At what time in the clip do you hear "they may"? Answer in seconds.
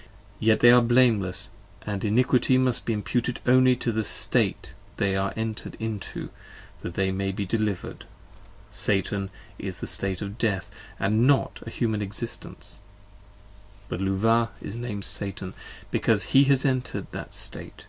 6.94-7.32